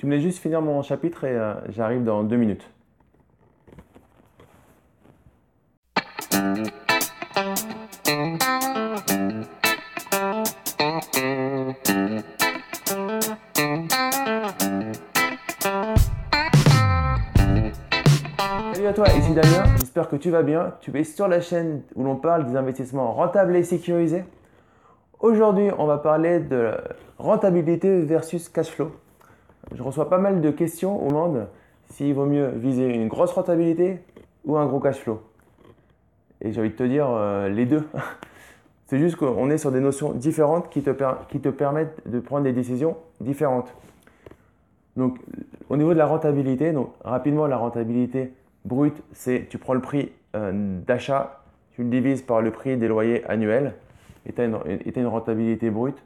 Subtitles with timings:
[0.00, 2.66] Tu me laisses juste finir mon chapitre et euh, j'arrive dans deux minutes.
[18.72, 20.72] Salut à toi, ici Damien, j'espère que tu vas bien.
[20.80, 24.24] Tu es sur la chaîne où l'on parle des investissements rentables et sécurisés.
[25.18, 26.72] Aujourd'hui, on va parler de
[27.18, 28.92] rentabilité versus cash flow.
[29.74, 31.48] Je reçois pas mal de questions au monde
[31.90, 34.00] s'il vaut mieux viser une grosse rentabilité
[34.44, 35.20] ou un gros cash flow.
[36.40, 37.86] Et j'ai envie de te dire euh, les deux.
[38.86, 40.90] C'est juste qu'on est sur des notions différentes qui te,
[41.28, 43.72] qui te permettent de prendre des décisions différentes.
[44.96, 45.18] Donc,
[45.68, 48.32] au niveau de la rentabilité, donc rapidement, la rentabilité
[48.64, 52.88] brute, c'est tu prends le prix euh, d'achat, tu le divises par le prix des
[52.88, 53.74] loyers annuels
[54.26, 56.02] et tu as, une rentabilité brute.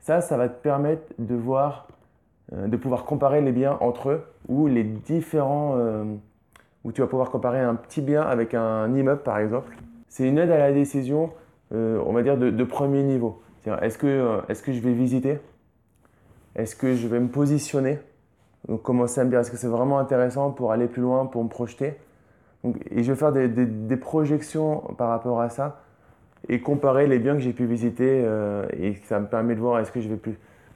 [0.00, 1.88] Ça, ça va te permettre de voir,
[2.50, 6.04] de pouvoir comparer les biens entre eux ou les différents, euh,
[6.84, 9.76] où tu vas pouvoir comparer un petit bien avec un immeuble par exemple.
[10.08, 11.30] C'est une aide à la décision,
[11.72, 13.42] euh, on va dire, de, premier niveau.
[13.80, 15.38] Est-ce que, est que je vais visiter?
[16.54, 17.98] Est-ce que je vais me positionner?
[18.68, 21.42] Donc commencer à me dire, est-ce que c'est vraiment intéressant pour aller plus loin, pour
[21.42, 21.94] me projeter?
[22.90, 25.80] Et je vais faire des, projections par rapport à ça
[26.48, 29.78] et comparer les biens que j'ai pu visiter euh, et ça me permet de voir
[29.78, 30.16] est-ce que je vais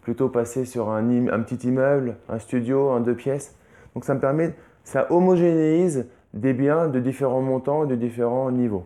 [0.06, 1.02] plutôt passer sur un,
[1.42, 3.56] petit immeuble, un studio, un deux pièces.
[3.92, 4.54] Donc ça me permet,
[4.84, 8.84] ça homogénéise des biens de différents montants, de différents niveaux.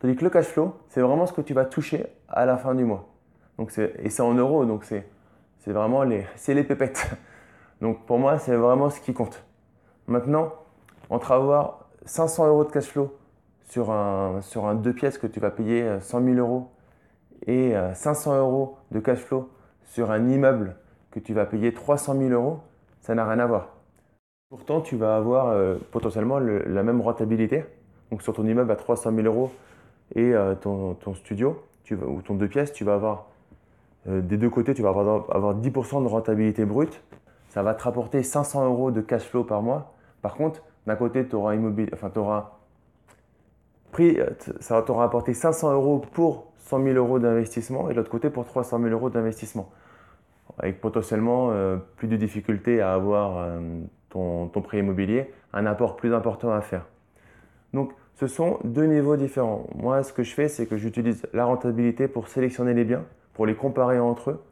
[0.00, 2.74] Tandis que le cash flow, c'est vraiment ce que tu vas toucher à la fin
[2.74, 3.10] du mois.
[3.58, 5.04] Donc et c'est en euros, donc c'est
[5.66, 7.10] vraiment les, les pépettes.
[7.82, 9.44] Donc pour moi, c'est vraiment ce qui compte.
[10.06, 10.54] Maintenant,
[11.10, 13.14] entre avoir 500 euros de cash flow
[13.64, 16.70] sur un, sur un deux pièces que tu vas payer 100 euh, 000 euros
[17.46, 19.50] et 500 euh, euros de cash flow
[19.84, 20.76] sur un immeuble
[21.10, 22.60] que tu vas payer 300 000 euros,
[23.00, 23.68] ça n'a rien à voir.
[24.50, 27.64] Pourtant, tu vas avoir euh, potentiellement la même rentabilité.
[28.10, 29.50] Donc sur ton immeuble à 300 000 euros
[30.14, 33.26] et ton, ton, studio tu ou ton deux pièces, tu vas avoir
[34.06, 37.00] des deux côtés, tu vas avoir, avoir 10% de rentabilité brute.
[37.48, 39.94] Ça va te rapporter 500 euros de cash flow par mois.
[40.22, 41.56] Par contre, d'un côté, tu auras,
[41.92, 42.58] enfin, auras
[43.94, 44.26] prix, euh,
[44.60, 48.44] ça t'aura apporté 500 euros pour 100 000 euros d'investissement et de l'autre côté pour
[48.44, 49.70] 300 000 euros d'investissement.
[50.58, 53.60] Avec potentiellement euh, plus de difficultés à avoir euh,
[54.10, 56.86] ton, ton, prix immobilier, un apport plus important à faire.
[57.72, 59.66] Donc ce sont deux niveaux différents.
[59.74, 63.46] Moi ce que je fais c'est que j'utilise la rentabilité pour sélectionner les biens, pour
[63.46, 64.42] les comparer entre eux.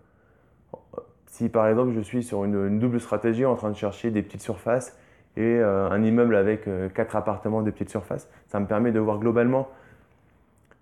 [1.27, 4.43] Si par exemple je suis sur une double stratégie en train de chercher des petites
[4.43, 4.97] surfaces
[5.37, 8.29] et euh, un immeuble avec euh, quatre appartements de petite surface.
[8.49, 9.69] Ça me permet de voir globalement,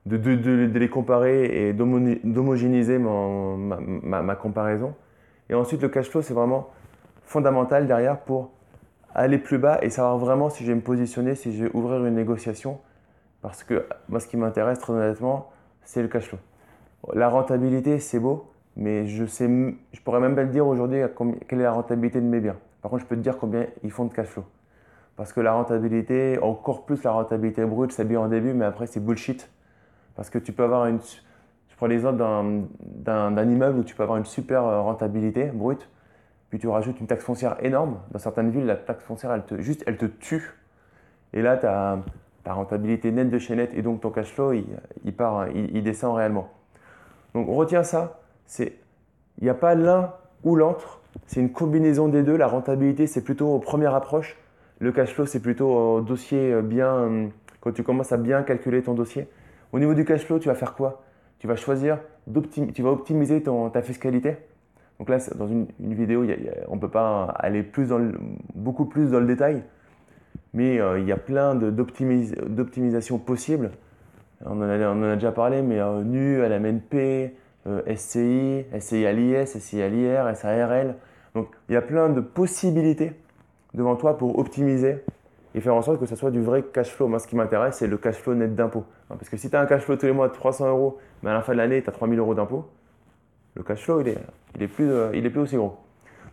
[0.07, 0.17] de,
[0.79, 4.95] les comparer et d'homogénéiser ma, ma, comparaison.
[5.49, 6.71] Et ensuite, le cash flow, c'est vraiment
[7.23, 8.51] fondamental derrière pour
[9.15, 12.05] aller plus bas et savoir vraiment si je vais me positionner, si je vais ouvrir
[12.05, 12.81] une négociation.
[13.43, 15.51] Parce que moi, ce qui m'intéresse très honnêtement,
[15.83, 16.39] c'est le cash flow.
[17.15, 19.49] La rentabilité, c'est beau, mais je sais,
[19.93, 21.01] je pourrais même pas le dire aujourd'hui
[21.49, 22.57] quelle est la rentabilité de mes biens.
[22.83, 24.45] Par contre, je peux te dire combien ils font de cash flow.
[25.17, 28.87] Parce que la rentabilité, encore plus la rentabilité brute, c'est bien en début, mais après,
[28.87, 29.51] c'est bullshit.
[30.17, 30.99] Parce que tu peux avoir une.
[31.69, 35.89] Je prends l'exemple d'un immeuble où tu peux avoir une super euh, rentabilité brute,
[36.49, 38.01] puis tu rajoutes une taxe foncière énorme.
[38.13, 40.55] Dans certaines villes, la taxe foncière, elle te, juste, elle te tue.
[41.33, 41.99] Et là, tu as
[42.45, 46.17] ta rentabilité nette de chez net et donc ton cash flow, il, part, il, descend
[46.17, 46.49] réellement.
[47.35, 47.83] Donc, on retient
[48.59, 50.13] Il n'y a pas l'un
[50.43, 52.37] ou l'autre c'est une combinaison des deux.
[52.37, 54.37] La rentabilité, c'est plutôt aux premières approches.
[54.79, 57.27] Le cash flow, c'est plutôt au dossier euh, bien, euh,
[57.61, 59.29] quand tu commences à bien calculer ton dossier.
[59.73, 61.03] Au niveau du cash flow, tu vas faire quoi?
[61.39, 61.99] Tu vas choisir,
[62.75, 64.37] tu vas optimiser ta fiscalité.
[64.99, 66.27] Donc là, dans une, vidéo,
[66.69, 68.01] on ne peut pas aller plus dans
[68.55, 69.63] beaucoup plus dans le détail,
[70.53, 73.71] mais euh, il y a plein d'optimisations possibles.
[74.45, 77.33] On en, a, déjà parlé, mais NU, LMNP,
[77.95, 80.97] SCI, SCI à l'IS, SCI à l'IR, SARL.
[81.35, 83.13] Donc il y a plein de possibilités
[83.75, 85.03] devant toi pour optimiser
[85.55, 87.09] et faire en sorte que ce soit du vrai cash flow.
[87.09, 88.85] Moi, ce qui m'intéresse, c'est le cash flow net d'impôt.
[89.11, 90.99] Hein, parce que si tu as un cash flow tous les mois de 300 euros,
[91.23, 92.69] mais à la fin de l'année, tu as 3000 euros d'impôt,
[93.55, 94.19] le cash flow, il est,
[94.55, 95.77] il, est plus, euh, il est plus aussi gros.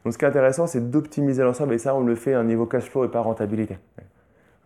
[0.03, 2.43] Donc ce qui est intéressant, c'est d'optimiser l'ensemble et ça, on le fait à un
[2.43, 3.77] niveau cash flow et pas rentabilité.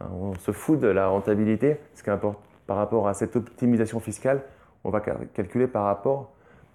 [0.01, 3.99] Hein, on se fout de la rentabilité, ce qui importe par rapport à cette optimisation
[3.99, 4.41] fiscale,
[4.83, 6.31] on va calculer par rapport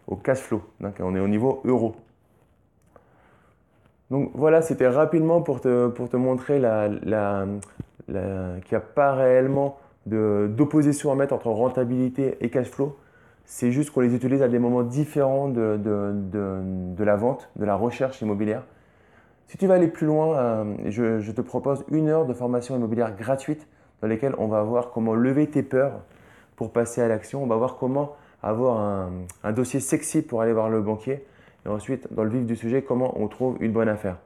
[0.07, 0.63] au cash flow.
[1.01, 1.97] On est au niveau euro.
[4.11, 6.89] Donc voilà, c'était rapidement pour te, pour te montrer la,
[8.07, 12.97] qu'il n'y a pas réellement d'opposition à mettre entre rentabilité et cash flow.
[13.45, 16.13] C'est juste qu'on les utilise à des moments différents de, de,
[16.97, 18.63] de, la vente, de la recherche immobilière.
[19.47, 23.15] Si tu veux aller plus loin, euh, je, te propose une heure de formation immobilière
[23.15, 23.69] gratuite
[24.03, 26.01] dans laquelle on va voir comment lever tes peurs
[26.57, 27.45] pour passer à l'action.
[27.45, 28.17] On va voir comment
[28.49, 29.09] avoir
[29.43, 31.25] un, dossier sexy pour aller voir le banquier.
[31.65, 34.17] Et ensuite, dans le vif du sujet, comment on trouve une bonne affaire.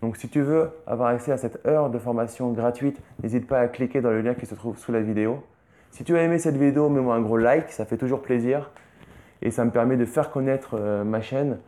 [0.00, 3.68] Donc si tu veux avoir accès à cette heure de formation gratuite, n'hésite pas à
[3.68, 5.42] cliquer dans le lien qui se trouve sous la vidéo.
[5.90, 8.70] Si tu as aimé cette vidéo, mets-moi un gros like, ça fait toujours plaisir.
[9.40, 11.58] Et ça me permet de faire connaître euh, ma chaîne.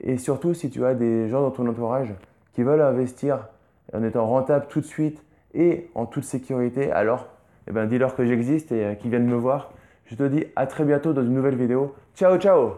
[0.00, 2.12] Et surtout, si tu as des gens dans ton entourage
[2.52, 3.48] qui veulent investir
[3.94, 5.22] en étant rentable tout de suite
[5.54, 7.28] et en toute sécurité, alors
[7.68, 9.72] eh ben, dis-leur que j'existe et euh, qu'ils viennent me voir.
[10.10, 11.94] Je te dis à très bientôt dans une nouvelle vidéo.
[12.14, 12.76] Ciao, ciao